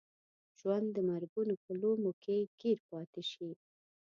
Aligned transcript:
ژوند 0.59 0.87
د 0.93 0.97
مرګونو 1.09 1.53
په 1.63 1.71
لومو 1.81 2.11
کې 2.23 2.37
ګیر 2.59 2.77
پاتې 2.89 3.21
شي. 3.31 3.49